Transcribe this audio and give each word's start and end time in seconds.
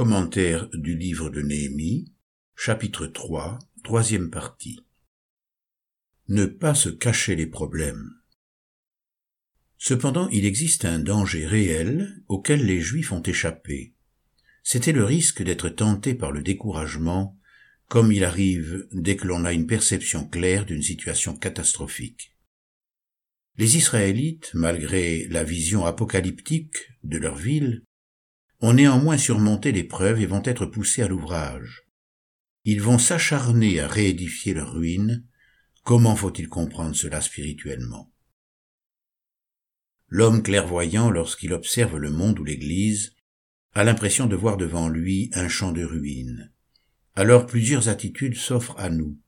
Commentaire 0.00 0.70
du 0.72 0.96
livre 0.96 1.28
de 1.28 1.42
Néhémie, 1.42 2.10
chapitre 2.56 3.06
3, 3.06 3.58
troisième 3.84 4.30
partie. 4.30 4.80
Ne 6.26 6.46
pas 6.46 6.74
se 6.74 6.88
cacher 6.88 7.36
les 7.36 7.46
problèmes. 7.46 8.08
Cependant, 9.76 10.30
il 10.30 10.46
existe 10.46 10.86
un 10.86 11.00
danger 11.00 11.44
réel 11.44 12.22
auquel 12.28 12.64
les 12.64 12.80
Juifs 12.80 13.12
ont 13.12 13.20
échappé. 13.20 13.92
C'était 14.62 14.92
le 14.92 15.04
risque 15.04 15.42
d'être 15.42 15.68
tenté 15.68 16.14
par 16.14 16.32
le 16.32 16.42
découragement, 16.42 17.38
comme 17.86 18.10
il 18.10 18.24
arrive 18.24 18.88
dès 18.92 19.16
que 19.16 19.26
l'on 19.26 19.44
a 19.44 19.52
une 19.52 19.66
perception 19.66 20.26
claire 20.26 20.64
d'une 20.64 20.82
situation 20.82 21.36
catastrophique. 21.36 22.34
Les 23.58 23.76
Israélites, 23.76 24.50
malgré 24.54 25.28
la 25.28 25.44
vision 25.44 25.84
apocalyptique 25.84 26.88
de 27.04 27.18
leur 27.18 27.36
ville, 27.36 27.84
ont 28.60 28.74
néanmoins 28.74 29.18
surmonté 29.18 29.72
l'épreuve 29.72 30.20
et 30.20 30.26
vont 30.26 30.42
être 30.44 30.66
poussés 30.66 31.02
à 31.02 31.08
l'ouvrage. 31.08 31.82
Ils 32.64 32.82
vont 32.82 32.98
s'acharner 32.98 33.80
à 33.80 33.88
réédifier 33.88 34.54
leurs 34.54 34.72
ruines. 34.72 35.26
Comment 35.82 36.14
faut-il 36.14 36.48
comprendre 36.48 36.94
cela 36.94 37.20
spirituellement? 37.20 38.12
L'homme 40.08 40.42
clairvoyant, 40.42 41.10
lorsqu'il 41.10 41.52
observe 41.52 41.96
le 41.96 42.10
monde 42.10 42.38
ou 42.38 42.44
l'Église, 42.44 43.14
a 43.72 43.84
l'impression 43.84 44.26
de 44.26 44.36
voir 44.36 44.56
devant 44.56 44.88
lui 44.88 45.30
un 45.32 45.48
champ 45.48 45.72
de 45.72 45.84
ruines. 45.84 46.52
Alors 47.14 47.46
plusieurs 47.46 47.88
attitudes 47.88 48.36
s'offrent 48.36 48.78
à 48.78 48.90
nous. 48.90 49.18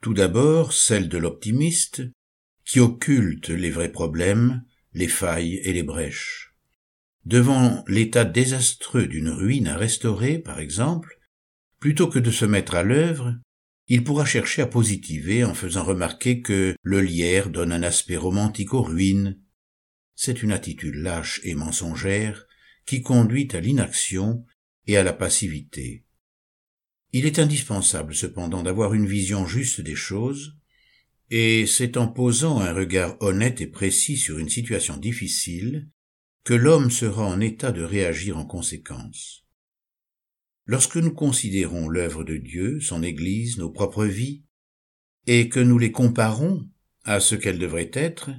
Tout 0.00 0.14
d'abord 0.14 0.72
celle 0.72 1.08
de 1.08 1.18
l'optimiste, 1.18 2.02
qui 2.64 2.80
occulte 2.80 3.48
les 3.48 3.70
vrais 3.70 3.92
problèmes, 3.92 4.64
les 4.94 5.08
failles 5.08 5.56
et 5.56 5.72
les 5.72 5.82
brèches. 5.82 6.49
Devant 7.26 7.84
l'état 7.86 8.24
désastreux 8.24 9.06
d'une 9.06 9.28
ruine 9.28 9.68
à 9.68 9.76
restaurer, 9.76 10.38
par 10.38 10.58
exemple, 10.58 11.18
plutôt 11.78 12.08
que 12.08 12.18
de 12.18 12.30
se 12.30 12.44
mettre 12.44 12.74
à 12.74 12.82
l'œuvre, 12.82 13.34
il 13.88 14.04
pourra 14.04 14.24
chercher 14.24 14.62
à 14.62 14.66
positiver 14.66 15.44
en 15.44 15.52
faisant 15.52 15.84
remarquer 15.84 16.40
que 16.40 16.74
le 16.82 17.00
lierre 17.00 17.50
donne 17.50 17.72
un 17.72 17.82
aspect 17.82 18.16
romantique 18.16 18.72
aux 18.72 18.82
ruines. 18.82 19.38
C'est 20.14 20.42
une 20.42 20.52
attitude 20.52 20.94
lâche 20.94 21.40
et 21.44 21.54
mensongère 21.54 22.46
qui 22.86 23.02
conduit 23.02 23.48
à 23.52 23.60
l'inaction 23.60 24.46
et 24.86 24.96
à 24.96 25.02
la 25.02 25.12
passivité. 25.12 26.04
Il 27.12 27.26
est 27.26 27.38
indispensable 27.38 28.14
cependant 28.14 28.62
d'avoir 28.62 28.94
une 28.94 29.06
vision 29.06 29.46
juste 29.46 29.80
des 29.80 29.96
choses, 29.96 30.56
et 31.30 31.66
c'est 31.66 31.96
en 31.96 32.08
posant 32.08 32.60
un 32.60 32.72
regard 32.72 33.16
honnête 33.20 33.60
et 33.60 33.66
précis 33.66 34.16
sur 34.16 34.38
une 34.38 34.48
situation 34.48 34.96
difficile 34.96 35.88
que 36.44 36.54
l'homme 36.54 36.90
sera 36.90 37.24
en 37.24 37.40
état 37.40 37.72
de 37.72 37.82
réagir 37.82 38.38
en 38.38 38.46
conséquence. 38.46 39.44
Lorsque 40.66 40.96
nous 40.96 41.12
considérons 41.12 41.88
l'œuvre 41.88 42.24
de 42.24 42.36
Dieu, 42.36 42.80
son 42.80 43.02
Église, 43.02 43.58
nos 43.58 43.70
propres 43.70 44.06
vies, 44.06 44.44
et 45.26 45.48
que 45.48 45.60
nous 45.60 45.78
les 45.78 45.92
comparons 45.92 46.68
à 47.04 47.20
ce 47.20 47.34
qu'elles 47.34 47.58
devraient 47.58 47.90
être, 47.92 48.30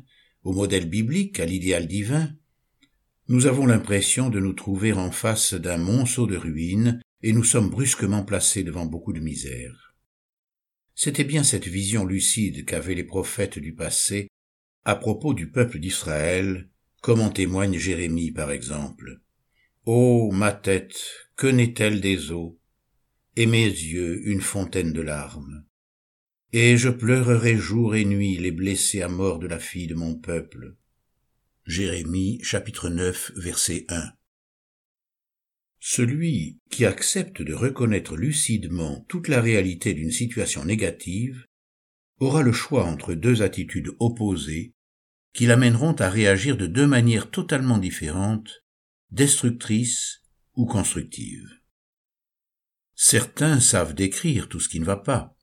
au 0.44 0.54
modèle 0.54 0.90
biblique, 0.90 1.40
à 1.40 1.46
l'idéal 1.46 1.88
divin, 1.88 2.34
nous 3.28 3.46
avons 3.46 3.66
l'impression 3.66 4.30
de 4.30 4.40
nous 4.40 4.54
trouver 4.54 4.94
en 4.94 5.12
face 5.12 5.54
d'un 5.54 5.78
monceau 5.78 6.26
de 6.26 6.36
ruines 6.36 7.02
et 7.22 7.34
nous 7.34 7.44
sommes 7.44 7.70
brusquement 7.70 8.24
placés 8.24 8.64
devant 8.64 8.86
beaucoup 8.86 9.14
de 9.14 9.20
misère. 9.20 9.96
C'était 10.96 11.24
bien 11.24 11.44
cette 11.44 11.68
vision 11.68 12.06
lucide 12.06 12.66
qu'avaient 12.66 12.96
les 12.96 13.04
prophètes 13.04 13.60
du 13.60 13.74
passé 13.74 14.28
à 14.84 14.96
propos 14.96 15.34
du 15.34 15.52
peuple 15.52 15.80
d'Israël 15.80 16.71
comme 17.02 17.22
en 17.22 17.30
témoigne 17.30 17.78
Jérémie 17.78 18.32
par 18.32 18.52
exemple? 18.52 19.20
Ô 19.86 20.32
ma 20.32 20.54
tête, 20.54 20.96
que 21.36 21.48
n'est-elle 21.48 22.00
des 22.00 22.32
eaux, 22.32 22.60
et 23.36 23.46
mes 23.46 23.66
yeux 23.66 24.28
une 24.28 24.42
fontaine 24.42 24.94
de 24.94 25.02
larmes. 25.02 25.66
Et 26.54 26.78
je 26.78 26.90
pleurerai 26.90 27.58
jour 27.58 27.96
et 27.96 28.06
nuit 28.06 28.38
les 28.38 28.52
blessés 28.52 29.02
à 29.02 29.08
mort 29.08 29.40
de 29.40 29.48
la 29.48 29.58
fille 29.58 29.88
de 29.88 29.96
mon 29.96 30.16
peuple. 30.16 30.76
Jérémie 31.66 32.40
chapitre 32.44 32.90
9 32.90 33.32
verset 33.38 33.86
1 33.88 34.12
Celui 35.80 36.60
qui 36.70 36.86
accepte 36.86 37.42
de 37.42 37.54
reconnaître 37.54 38.18
lucidement 38.18 39.06
toute 39.08 39.28
la 39.28 39.42
réalité 39.42 39.94
d'une 39.94 40.12
situation 40.12 40.66
négative 40.66 41.46
aura 42.20 42.44
le 42.44 42.52
choix 42.52 42.84
entre 42.84 43.14
deux 43.14 43.42
attitudes 43.42 43.96
opposées 44.00 44.74
qui 45.34 45.46
l'amèneront 45.46 45.94
à 45.94 46.10
réagir 46.10 46.58
de 46.58 46.68
deux 46.68 46.88
manières 46.88 47.32
totalement 47.32 47.78
différentes, 47.78 48.64
destructrices 49.12 50.24
ou 50.56 50.66
constructives. 50.66 51.50
Certains 52.96 53.60
savent 53.60 53.94
décrire 53.94 54.48
tout 54.48 54.60
ce 54.60 54.70
qui 54.70 54.80
ne 54.80 54.86
va 54.86 54.98
pas, 54.98 55.36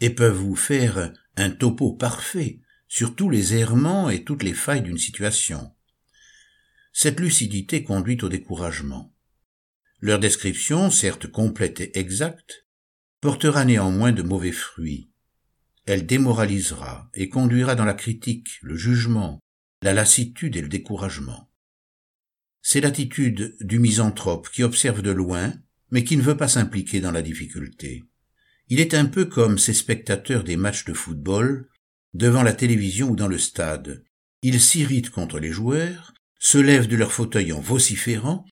et 0.00 0.10
peuvent 0.10 0.36
vous 0.36 0.56
faire 0.56 1.12
un 1.36 1.50
topo 1.50 1.92
parfait 1.92 2.60
sur 2.88 3.14
tous 3.14 3.30
les 3.30 3.54
errements 3.54 4.10
et 4.10 4.24
toutes 4.24 4.42
les 4.42 4.54
failles 4.54 4.82
d'une 4.82 4.98
situation. 4.98 5.74
Cette 6.92 7.20
lucidité 7.20 7.82
conduit 7.82 8.18
au 8.22 8.28
découragement. 8.28 9.14
Leur 10.00 10.18
description, 10.18 10.90
certes 10.90 11.26
complète 11.26 11.80
et 11.80 11.98
exacte, 11.98 12.66
portera 13.20 13.64
néanmoins 13.64 14.12
de 14.12 14.22
mauvais 14.22 14.52
fruits, 14.52 15.10
elle 15.86 16.06
démoralisera 16.06 17.10
et 17.14 17.28
conduira 17.28 17.74
dans 17.74 17.84
la 17.84 17.94
critique, 17.94 18.58
le 18.62 18.76
jugement, 18.76 19.40
la 19.82 19.92
lassitude 19.92 20.56
et 20.56 20.62
le 20.62 20.68
découragement. 20.68 21.50
C'est 22.62 22.80
l'attitude 22.80 23.56
du 23.60 23.78
misanthrope 23.78 24.48
qui 24.48 24.62
observe 24.62 25.02
de 25.02 25.10
loin, 25.10 25.52
mais 25.90 26.04
qui 26.04 26.16
ne 26.16 26.22
veut 26.22 26.36
pas 26.36 26.48
s'impliquer 26.48 27.00
dans 27.00 27.10
la 27.10 27.20
difficulté. 27.20 28.02
Il 28.68 28.80
est 28.80 28.94
un 28.94 29.04
peu 29.04 29.26
comme 29.26 29.58
ces 29.58 29.74
spectateurs 29.74 30.42
des 30.42 30.56
matchs 30.56 30.86
de 30.86 30.94
football, 30.94 31.68
devant 32.14 32.42
la 32.42 32.54
télévision 32.54 33.10
ou 33.10 33.16
dans 33.16 33.28
le 33.28 33.38
stade. 33.38 34.02
Ils 34.40 34.60
s'irritent 34.60 35.10
contre 35.10 35.38
les 35.38 35.50
joueurs, 35.50 36.14
se 36.38 36.56
lèvent 36.56 36.88
de 36.88 36.96
leur 36.96 37.12
fauteuil 37.12 37.52
en 37.52 37.60
vociférant, 37.60 38.46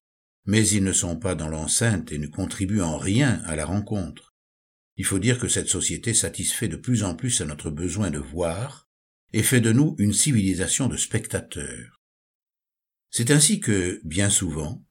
mais 0.44 0.66
ils 0.68 0.84
ne 0.84 0.92
sont 0.92 1.18
pas 1.18 1.34
dans 1.34 1.48
l'enceinte 1.48 2.12
et 2.12 2.18
ne 2.18 2.26
contribuent 2.26 2.82
en 2.82 2.98
rien 2.98 3.40
à 3.46 3.56
la 3.56 3.64
rencontre. 3.64 4.31
Il 4.96 5.04
faut 5.04 5.18
dire 5.18 5.38
que 5.38 5.48
cette 5.48 5.68
société 5.68 6.14
satisfait 6.14 6.68
de 6.68 6.76
plus 6.76 7.02
en 7.02 7.14
plus 7.14 7.40
à 7.40 7.44
notre 7.44 7.70
besoin 7.70 8.10
de 8.10 8.18
voir 8.18 8.88
et 9.32 9.42
fait 9.42 9.60
de 9.60 9.72
nous 9.72 9.96
une 9.98 10.12
civilisation 10.12 10.88
de 10.88 10.96
spectateurs. 10.96 12.00
C'est 13.10 13.30
ainsi 13.30 13.60
que, 13.60 14.00
bien 14.04 14.30
souvent, 14.30 14.84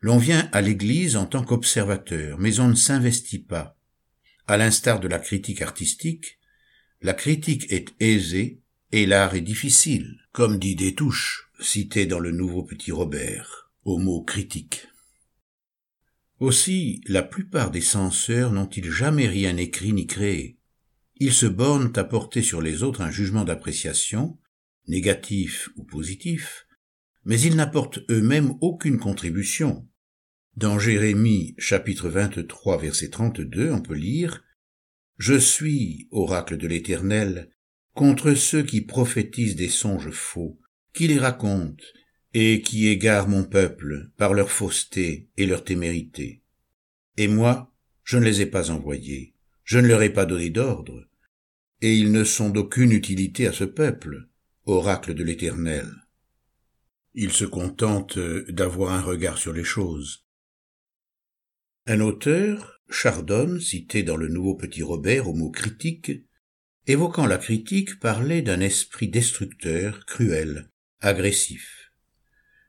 l'on 0.00 0.18
vient 0.18 0.48
à 0.52 0.60
l'Église 0.60 1.16
en 1.16 1.26
tant 1.26 1.44
qu'observateur, 1.44 2.38
mais 2.38 2.60
on 2.60 2.68
ne 2.68 2.74
s'investit 2.74 3.38
pas. 3.38 3.78
À 4.46 4.56
l'instar 4.56 5.00
de 5.00 5.08
la 5.08 5.18
critique 5.18 5.62
artistique, 5.62 6.38
la 7.00 7.14
critique 7.14 7.70
est 7.70 7.94
aisée 8.00 8.62
et 8.92 9.06
l'art 9.06 9.34
est 9.34 9.40
difficile, 9.40 10.18
comme 10.32 10.58
dit 10.58 10.76
Détouche, 10.76 11.50
cité 11.60 12.06
dans 12.06 12.20
le 12.20 12.32
nouveau 12.32 12.62
petit 12.62 12.92
Robert, 12.92 13.70
au 13.84 13.98
mot 13.98 14.22
critique. 14.22 14.86
Aussi, 16.40 17.00
la 17.06 17.22
plupart 17.22 17.70
des 17.70 17.80
censeurs 17.80 18.52
n'ont-ils 18.52 18.90
jamais 18.90 19.28
rien 19.28 19.56
écrit 19.56 19.92
ni 19.92 20.06
créé. 20.06 20.58
Ils 21.16 21.32
se 21.32 21.46
bornent 21.46 21.92
à 21.96 22.04
porter 22.04 22.42
sur 22.42 22.60
les 22.60 22.82
autres 22.82 23.02
un 23.02 23.10
jugement 23.10 23.44
d'appréciation, 23.44 24.38
négatif 24.88 25.70
ou 25.76 25.84
positif, 25.84 26.66
mais 27.24 27.40
ils 27.40 27.54
n'apportent 27.54 28.00
eux-mêmes 28.10 28.54
aucune 28.60 28.98
contribution. 28.98 29.88
Dans 30.56 30.78
Jérémie 30.78 31.54
chapitre 31.58 32.08
23 32.08 32.78
verset 32.78 33.10
32, 33.10 33.70
on 33.70 33.80
peut 33.80 33.94
lire 33.94 34.44
Je 35.16 35.38
suis, 35.38 36.08
oracle 36.10 36.56
de 36.56 36.66
l'Éternel, 36.66 37.50
contre 37.94 38.34
ceux 38.34 38.64
qui 38.64 38.80
prophétisent 38.80 39.56
des 39.56 39.68
songes 39.68 40.10
faux, 40.10 40.60
qui 40.92 41.06
les 41.06 41.18
racontent 41.18 41.84
et 42.34 42.62
qui 42.62 42.88
égarent 42.88 43.28
mon 43.28 43.44
peuple 43.44 44.10
par 44.16 44.34
leur 44.34 44.50
fausseté 44.50 45.28
et 45.36 45.46
leur 45.46 45.62
témérité. 45.62 46.42
Et 47.16 47.28
moi, 47.28 47.72
je 48.02 48.18
ne 48.18 48.24
les 48.24 48.40
ai 48.40 48.46
pas 48.46 48.72
envoyés, 48.72 49.34
je 49.62 49.78
ne 49.78 49.86
leur 49.86 50.02
ai 50.02 50.10
pas 50.10 50.26
donné 50.26 50.50
d'ordre, 50.50 51.08
et 51.80 51.94
ils 51.94 52.10
ne 52.10 52.24
sont 52.24 52.50
d'aucune 52.50 52.90
utilité 52.90 53.46
à 53.46 53.52
ce 53.52 53.64
peuple, 53.64 54.28
oracle 54.66 55.14
de 55.14 55.22
l'Éternel. 55.22 55.88
Ils 57.14 57.32
se 57.32 57.44
contentent 57.44 58.18
d'avoir 58.18 58.92
un 58.92 59.00
regard 59.00 59.38
sur 59.38 59.52
les 59.52 59.64
choses. 59.64 60.26
Un 61.86 62.00
auteur, 62.00 62.80
Chardonne, 62.90 63.60
cité 63.60 64.02
dans 64.02 64.16
le 64.16 64.28
Nouveau 64.28 64.56
Petit 64.56 64.82
Robert 64.82 65.28
au 65.28 65.34
mot 65.34 65.50
critique, 65.50 66.10
évoquant 66.88 67.26
la 67.26 67.38
critique, 67.38 68.00
parlait 68.00 68.42
d'un 68.42 68.60
esprit 68.60 69.08
destructeur, 69.08 70.04
cruel, 70.06 70.70
agressif. 71.00 71.83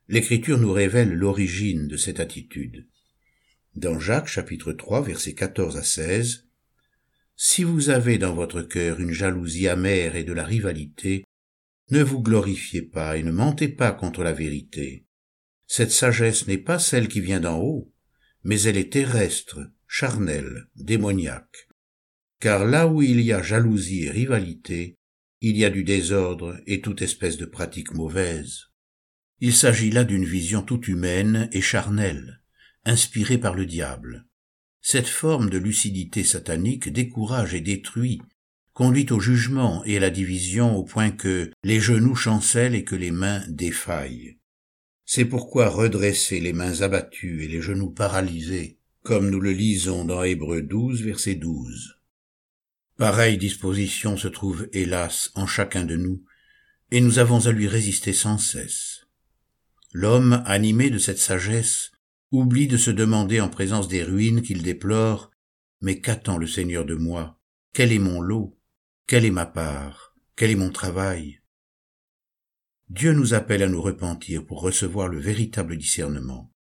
L'Écriture 0.08 0.60
nous 0.60 0.72
révèle 0.72 1.14
l'origine 1.14 1.88
de 1.88 1.98
cette 1.98 2.20
attitude. 2.20 2.88
Dans 3.76 4.00
Jacques 4.00 4.28
chapitre 4.28 4.72
3 4.72 5.02
versets 5.02 5.34
14 5.34 5.78
à 5.78 5.84
16, 5.84 6.46
Si 7.36 7.64
vous 7.64 7.90
avez 7.90 8.20
dans 8.20 8.36
votre 8.36 8.62
cœur 8.62 9.00
une 9.00 9.12
jalousie 9.12 9.68
amère 9.68 10.16
et 10.16 10.24
de 10.24 10.32
la 10.32 10.46
rivalité, 10.46 11.24
ne 11.90 12.04
vous 12.04 12.22
glorifiez 12.22 12.84
pas 12.84 13.18
et 13.18 13.24
ne 13.24 13.32
mentez 13.32 13.68
pas 13.68 13.94
contre 13.94 14.24
la 14.24 14.32
vérité. 14.32 15.08
Cette 15.66 15.92
sagesse 15.92 16.48
n'est 16.48 16.60
pas 16.60 16.78
celle 16.78 17.08
qui 17.08 17.20
vient 17.20 17.40
d'en 17.40 17.60
haut, 17.60 17.92
mais 18.44 18.62
elle 18.62 18.78
est 18.78 18.94
terrestre, 18.94 19.60
charnelle, 19.88 20.68
démoniaque. 20.76 21.68
Car 22.40 22.64
là 22.66 22.88
où 22.88 23.02
il 23.02 23.22
y 23.22 23.34
a 23.34 23.42
jalousie 23.42 24.04
et 24.04 24.12
rivalité, 24.12 25.00
il 25.42 25.58
y 25.58 25.66
a 25.66 25.72
du 25.72 25.84
désordre 25.84 26.60
et 26.68 26.80
toute 26.80 27.02
espèce 27.02 27.38
de 27.38 27.46
pratique 27.46 27.92
mauvaise. 27.96 28.68
Il 29.42 29.54
s'agit 29.54 29.92
là 29.92 30.04
d'une 30.04 30.26
vision 30.26 30.62
toute 30.62 30.88
humaine 30.88 31.50
et 31.52 31.62
charnelle, 31.62 32.42
inspirée 32.86 33.38
par 33.38 33.54
le 33.54 33.66
diable. 33.66 34.26
Cette 34.82 35.08
forme 35.08 35.50
de 35.50 35.58
lucidité 35.58 36.24
satanique 36.24 36.90
décourage 36.90 37.54
et 37.54 37.62
détruit, 37.62 38.22
conduit 38.74 39.08
au 39.12 39.20
jugement 39.20 39.84
et 39.86 39.98
à 39.98 40.00
la 40.00 40.10
division 40.10 40.76
au 40.76 40.84
point 40.84 41.12
que 41.12 41.52
les 41.64 41.80
genoux 41.80 42.16
chancellent 42.16 42.76
et 42.76 42.84
que 42.84 42.96
les 42.96 43.12
mains 43.12 43.44
défaillent. 43.48 44.38
C'est 45.06 45.26
pourquoi 45.26 45.70
redresser 45.70 46.40
les 46.40 46.54
mains 46.54 46.82
abattues 46.82 47.44
et 47.44 47.48
les 47.48 47.62
genoux 47.62 47.92
paralysés, 47.92 48.80
comme 49.04 49.30
nous 49.30 49.40
le 49.40 49.52
lisons 49.52 50.06
dans 50.06 50.24
Hébreux 50.24 50.62
12, 50.62 51.04
verset 51.04 51.36
12. 51.36 52.00
Pareille 52.98 53.38
disposition 53.38 54.18
se 54.18 54.28
trouve 54.28 54.70
hélas 54.72 55.32
en 55.36 55.46
chacun 55.46 55.84
de 55.84 55.96
nous, 55.96 56.24
et 56.92 57.02
nous 57.02 57.20
avons 57.20 57.46
à 57.48 57.52
lui 57.52 57.68
résister 57.68 58.14
sans 58.14 58.38
cesse. 58.38 59.05
L'homme, 59.98 60.44
animé 60.46 60.90
de 60.90 60.98
cette 60.98 61.20
sagesse, 61.20 61.94
oublie 62.30 62.68
de 62.68 62.76
se 62.76 62.92
demander 62.92 63.40
en 63.40 63.48
présence 63.48 63.88
des 63.88 64.04
ruines 64.04 64.42
qu'il 64.42 64.62
déplore, 64.62 65.32
mais 65.80 66.02
qu'attend 66.02 66.38
le 66.38 66.48
Seigneur 66.48 66.84
de 66.84 66.96
moi? 66.96 67.40
Quel 67.72 67.94
est 67.94 68.00
mon 68.00 68.20
lot? 68.20 68.60
Quelle 69.08 69.24
est 69.24 69.32
ma 69.32 69.46
part? 69.46 70.14
Quel 70.36 70.52
est 70.52 70.56
mon 70.56 70.70
travail? 70.70 71.40
Dieu 72.90 73.14
nous 73.14 73.34
appelle 73.34 73.64
à 73.64 73.70
nous 73.70 73.82
repentir 73.82 74.46
pour 74.46 74.60
recevoir 74.60 75.08
le 75.08 75.18
véritable 75.18 75.78
discernement. 75.78 76.52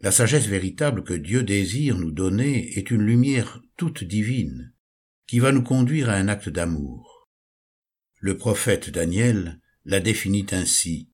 La 0.00 0.10
sagesse 0.10 0.46
véritable 0.46 1.04
que 1.04 1.12
Dieu 1.12 1.42
désire 1.42 1.98
nous 1.98 2.10
donner 2.10 2.78
est 2.78 2.90
une 2.90 3.02
lumière 3.02 3.60
toute 3.76 4.02
divine, 4.02 4.72
qui 5.26 5.40
va 5.40 5.52
nous 5.52 5.62
conduire 5.62 6.08
à 6.08 6.14
un 6.14 6.28
acte 6.28 6.48
d'amour. 6.48 7.28
Le 8.18 8.38
prophète 8.38 8.88
Daniel 8.88 9.60
la 9.84 10.00
définit 10.00 10.46
ainsi 10.52 11.10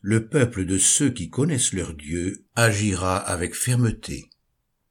le 0.00 0.26
peuple 0.26 0.64
de 0.64 0.78
ceux 0.78 1.10
qui 1.10 1.28
connaissent 1.28 1.74
leur 1.74 1.94
Dieu 1.94 2.46
agira 2.54 3.18
avec 3.18 3.54
fermeté, 3.54 4.30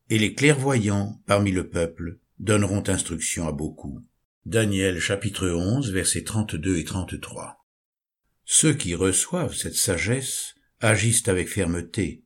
et 0.09 0.19
les 0.19 0.35
clairvoyants 0.35 1.21
parmi 1.25 1.51
le 1.51 1.67
peuple 1.67 2.19
donneront 2.37 2.83
instruction 2.87 3.47
à 3.47 3.51
beaucoup. 3.51 4.01
Daniel 4.45 4.99
chapitre 4.99 5.49
11 5.49 5.91
versets 5.91 6.23
32 6.23 6.77
et 6.77 6.83
33. 6.83 7.65
Ceux 8.45 8.73
qui 8.73 8.95
reçoivent 8.95 9.55
cette 9.55 9.75
sagesse 9.75 10.55
agissent 10.79 11.27
avec 11.27 11.49
fermeté, 11.49 12.23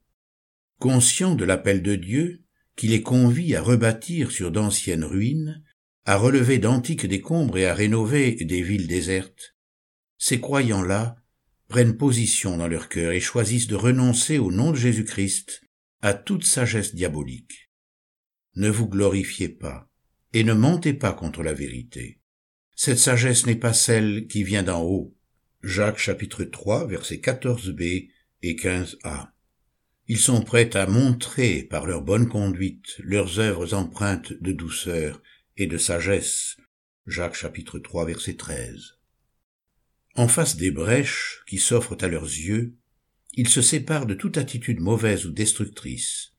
conscients 0.79 1.35
de 1.35 1.45
l'appel 1.45 1.81
de 1.81 1.95
Dieu 1.95 2.43
qui 2.75 2.87
les 2.87 3.01
convie 3.01 3.55
à 3.55 3.61
rebâtir 3.61 4.31
sur 4.31 4.51
d'anciennes 4.51 5.05
ruines, 5.05 5.63
à 6.05 6.17
relever 6.17 6.59
d'antiques 6.59 7.05
décombres 7.05 7.57
et 7.57 7.65
à 7.65 7.73
rénover 7.73 8.35
des 8.35 8.61
villes 8.61 8.87
désertes. 8.87 9.55
Ces 10.17 10.39
croyants-là 10.39 11.15
prennent 11.73 11.97
position 11.97 12.55
dans 12.55 12.67
leur 12.67 12.87
cœur 12.87 13.13
et 13.13 13.19
choisissent 13.19 13.65
de 13.65 13.73
renoncer 13.73 14.37
au 14.37 14.51
nom 14.51 14.69
de 14.69 14.77
Jésus-Christ 14.77 15.63
à 16.03 16.13
toute 16.13 16.45
sagesse 16.45 16.93
diabolique. 16.93 17.71
Ne 18.55 18.69
vous 18.69 18.87
glorifiez 18.87 19.49
pas 19.49 19.89
et 20.33 20.43
ne 20.43 20.53
montez 20.53 20.93
pas 20.93 21.13
contre 21.13 21.41
la 21.41 21.55
vérité. 21.55 22.19
Cette 22.75 22.99
sagesse 22.99 23.47
n'est 23.47 23.55
pas 23.55 23.73
celle 23.73 24.27
qui 24.27 24.43
vient 24.43 24.61
d'en 24.61 24.83
haut. 24.83 25.17
Jacques 25.63 25.97
chapitre 25.97 26.43
3 26.43 26.85
versets 26.85 27.15
14b 27.15 28.07
et 28.43 28.53
15a. 28.53 29.29
Ils 30.07 30.19
sont 30.19 30.43
prêts 30.43 30.77
à 30.77 30.85
montrer 30.85 31.63
par 31.63 31.87
leur 31.87 32.03
bonne 32.03 32.29
conduite 32.29 32.97
leurs 32.99 33.39
œuvres 33.39 33.73
empreintes 33.73 34.33
de 34.41 34.51
douceur 34.51 35.23
et 35.57 35.65
de 35.65 35.79
sagesse. 35.79 36.55
Jacques 37.07 37.33
chapitre 37.33 37.79
3 37.79 38.05
verset 38.05 38.35
13. 38.35 38.99
En 40.15 40.27
face 40.27 40.57
des 40.57 40.69
brèches 40.69 41.41
qui 41.47 41.57
s'offrent 41.57 41.97
à 42.01 42.07
leurs 42.07 42.23
yeux, 42.23 42.75
ils 43.33 43.49
se 43.49 43.61
séparent 43.61 44.05
de 44.05 44.13
toute 44.13 44.37
attitude 44.37 44.79
mauvaise 44.79 45.25
ou 45.25 45.31
destructrice, 45.31 46.33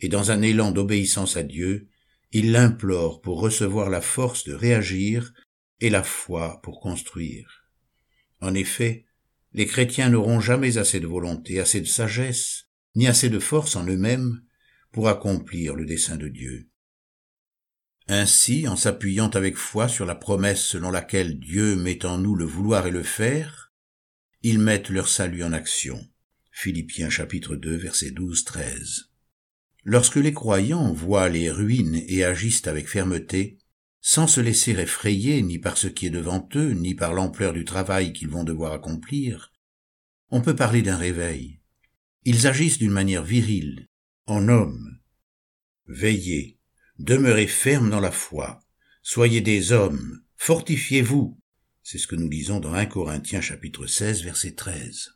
et 0.00 0.08
dans 0.08 0.32
un 0.32 0.42
élan 0.42 0.72
d'obéissance 0.72 1.36
à 1.36 1.44
Dieu, 1.44 1.88
ils 2.32 2.50
l'implorent 2.50 3.20
pour 3.20 3.40
recevoir 3.40 3.90
la 3.90 4.00
force 4.00 4.44
de 4.44 4.54
réagir 4.54 5.32
et 5.80 5.90
la 5.90 6.02
foi 6.02 6.60
pour 6.62 6.80
construire. 6.80 7.68
En 8.40 8.54
effet, 8.54 9.06
les 9.52 9.66
chrétiens 9.66 10.08
n'auront 10.08 10.40
jamais 10.40 10.78
assez 10.78 10.98
de 10.98 11.06
volonté, 11.06 11.60
assez 11.60 11.80
de 11.80 11.86
sagesse, 11.86 12.64
ni 12.96 13.06
assez 13.06 13.30
de 13.30 13.38
force 13.38 13.76
en 13.76 13.86
eux-mêmes 13.86 14.42
pour 14.90 15.08
accomplir 15.08 15.76
le 15.76 15.86
dessein 15.86 16.16
de 16.16 16.28
Dieu. 16.28 16.71
Ainsi, 18.08 18.66
en 18.66 18.76
s'appuyant 18.76 19.30
avec 19.30 19.56
foi 19.56 19.88
sur 19.88 20.04
la 20.04 20.14
promesse 20.14 20.62
selon 20.62 20.90
laquelle 20.90 21.38
Dieu 21.38 21.76
met 21.76 22.04
en 22.04 22.18
nous 22.18 22.34
le 22.34 22.44
vouloir 22.44 22.86
et 22.86 22.90
le 22.90 23.02
faire, 23.02 23.72
ils 24.42 24.58
mettent 24.58 24.88
leur 24.88 25.08
salut 25.08 25.44
en 25.44 25.52
action. 25.52 26.04
Philippiens 26.50 27.10
chapitre 27.10 27.54
2 27.56 27.76
verset 27.76 28.10
12 28.10 28.44
13. 28.44 29.10
Lorsque 29.84 30.16
les 30.16 30.32
croyants 30.32 30.92
voient 30.92 31.28
les 31.28 31.50
ruines 31.50 32.02
et 32.06 32.24
agissent 32.24 32.66
avec 32.66 32.88
fermeté, 32.88 33.58
sans 34.00 34.26
se 34.26 34.40
laisser 34.40 34.72
effrayer 34.72 35.42
ni 35.42 35.58
par 35.58 35.76
ce 35.76 35.86
qui 35.86 36.06
est 36.06 36.10
devant 36.10 36.48
eux, 36.56 36.72
ni 36.72 36.94
par 36.94 37.14
l'ampleur 37.14 37.52
du 37.52 37.64
travail 37.64 38.12
qu'ils 38.12 38.28
vont 38.28 38.44
devoir 38.44 38.72
accomplir, 38.72 39.52
on 40.30 40.40
peut 40.40 40.56
parler 40.56 40.82
d'un 40.82 40.96
réveil. 40.96 41.60
Ils 42.24 42.46
agissent 42.46 42.78
d'une 42.78 42.90
manière 42.90 43.22
virile, 43.22 43.88
en 44.26 44.48
homme. 44.48 44.98
Veillez, 45.86 46.58
demeurez 46.98 47.46
fermes 47.46 47.90
dans 47.90 48.00
la 48.00 48.12
foi, 48.12 48.60
soyez 49.02 49.40
des 49.40 49.72
hommes, 49.72 50.22
fortifiez-vous. 50.36 51.38
C'est 51.82 51.98
ce 51.98 52.06
que 52.06 52.16
nous 52.16 52.28
lisons 52.28 52.60
dans 52.60 52.74
1 52.74 52.86
Corinthiens 52.86 53.40
chapitre 53.40 53.86
16 53.86 54.22
verset 54.22 54.52
13. 54.52 55.14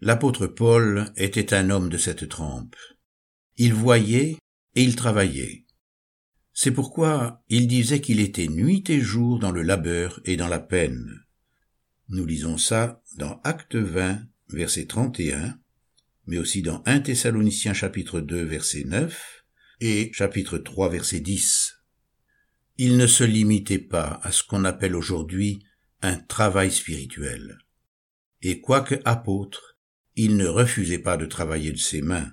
L'apôtre 0.00 0.46
Paul 0.46 1.12
était 1.16 1.54
un 1.54 1.70
homme 1.70 1.88
de 1.88 1.98
cette 1.98 2.28
trempe. 2.28 2.76
Il 3.56 3.74
voyait 3.74 4.36
et 4.74 4.82
il 4.82 4.96
travaillait. 4.96 5.64
C'est 6.52 6.72
pourquoi 6.72 7.44
il 7.48 7.68
disait 7.68 8.00
qu'il 8.00 8.20
était 8.20 8.48
nuit 8.48 8.84
et 8.88 9.00
jour 9.00 9.38
dans 9.38 9.52
le 9.52 9.62
labeur 9.62 10.20
et 10.24 10.36
dans 10.36 10.48
la 10.48 10.58
peine. 10.58 11.24
Nous 12.08 12.26
lisons 12.26 12.58
ça 12.58 13.02
dans 13.16 13.40
Acte 13.44 13.76
20, 13.76 14.22
verset 14.48 14.86
31, 14.86 15.58
mais 16.26 16.38
aussi 16.38 16.62
dans 16.62 16.82
1 16.86 17.00
Thessaloniciens 17.00 17.74
chapitre 17.74 18.20
2, 18.20 18.42
verset 18.42 18.84
9, 18.84 19.37
et 19.80 20.10
chapitre 20.12 20.58
3 20.58 20.90
verset 20.90 21.20
10. 21.20 21.74
Il 22.78 22.96
ne 22.96 23.06
se 23.06 23.24
limitait 23.24 23.78
pas 23.78 24.20
à 24.22 24.32
ce 24.32 24.42
qu'on 24.42 24.64
appelle 24.64 24.94
aujourd'hui 24.94 25.64
un 26.02 26.16
travail 26.16 26.70
spirituel. 26.70 27.58
Et 28.42 28.60
quoique 28.60 28.96
apôtre, 29.04 29.78
il 30.14 30.36
ne 30.36 30.46
refusait 30.46 30.98
pas 30.98 31.16
de 31.16 31.26
travailler 31.26 31.72
de 31.72 31.78
ses 31.78 32.02
mains. 32.02 32.32